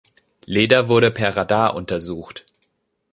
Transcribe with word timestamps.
Leda 0.47 0.87
wurde 0.87 1.11
per 1.11 1.37
Radar 1.37 1.75
untersucht. 1.75 2.47